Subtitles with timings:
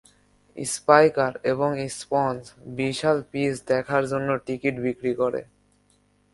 [0.57, 1.69] স্পাইকার এবং
[1.99, 2.39] স্পঞ্জ
[2.77, 5.41] বিশাল পীচ দেখার জন্য টিকিট বিক্রি করে।